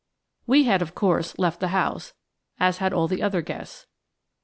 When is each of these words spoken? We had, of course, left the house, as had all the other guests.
We 0.47 0.63
had, 0.63 0.81
of 0.81 0.95
course, 0.95 1.37
left 1.37 1.59
the 1.59 1.67
house, 1.67 2.13
as 2.59 2.79
had 2.79 2.91
all 2.91 3.07
the 3.07 3.21
other 3.21 3.43
guests. 3.43 3.85